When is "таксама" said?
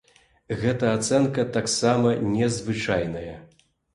1.59-2.15